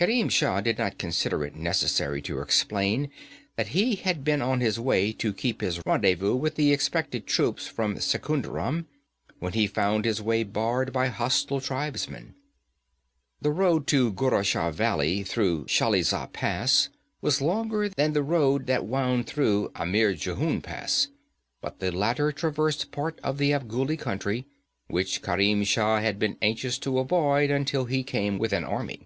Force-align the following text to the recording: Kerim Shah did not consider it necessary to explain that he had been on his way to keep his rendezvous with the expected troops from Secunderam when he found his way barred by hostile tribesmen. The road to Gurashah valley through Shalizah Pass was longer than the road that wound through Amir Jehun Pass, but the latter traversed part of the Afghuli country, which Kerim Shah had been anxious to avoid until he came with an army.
Kerim 0.00 0.30
Shah 0.30 0.62
did 0.62 0.78
not 0.78 0.96
consider 0.96 1.44
it 1.44 1.54
necessary 1.56 2.22
to 2.22 2.40
explain 2.40 3.10
that 3.56 3.76
he 3.76 3.96
had 3.96 4.24
been 4.24 4.40
on 4.40 4.60
his 4.60 4.80
way 4.80 5.12
to 5.12 5.34
keep 5.34 5.60
his 5.60 5.78
rendezvous 5.84 6.36
with 6.36 6.54
the 6.54 6.72
expected 6.72 7.26
troops 7.26 7.66
from 7.66 8.00
Secunderam 8.00 8.86
when 9.40 9.52
he 9.52 9.66
found 9.66 10.06
his 10.06 10.22
way 10.22 10.42
barred 10.42 10.90
by 10.90 11.08
hostile 11.08 11.60
tribesmen. 11.60 12.34
The 13.42 13.50
road 13.50 13.86
to 13.88 14.10
Gurashah 14.14 14.72
valley 14.72 15.22
through 15.22 15.66
Shalizah 15.66 16.32
Pass 16.32 16.88
was 17.20 17.42
longer 17.42 17.90
than 17.90 18.14
the 18.14 18.22
road 18.22 18.64
that 18.68 18.86
wound 18.86 19.26
through 19.26 19.70
Amir 19.76 20.14
Jehun 20.14 20.62
Pass, 20.62 21.08
but 21.60 21.78
the 21.78 21.92
latter 21.92 22.32
traversed 22.32 22.90
part 22.90 23.18
of 23.22 23.36
the 23.36 23.50
Afghuli 23.50 23.98
country, 23.98 24.46
which 24.86 25.20
Kerim 25.20 25.62
Shah 25.66 26.00
had 26.00 26.18
been 26.18 26.38
anxious 26.40 26.78
to 26.78 26.98
avoid 27.00 27.50
until 27.50 27.84
he 27.84 28.02
came 28.02 28.38
with 28.38 28.54
an 28.54 28.64
army. 28.64 29.02